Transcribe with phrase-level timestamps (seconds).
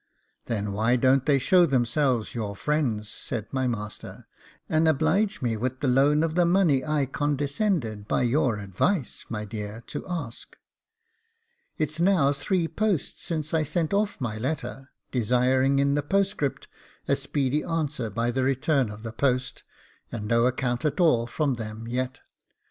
[0.45, 4.25] 'Then why don't they show themselves your friends' said my master,
[4.67, 9.45] 'and oblige me with the loan of the money I condescended, by your advice, my
[9.45, 10.57] dear, to ask?
[11.77, 16.67] It's now three posts since I sent off my letter, desiring in the postscript
[17.07, 19.61] a speedy answer by the return of the post,
[20.11, 22.21] and no account at all from them yet.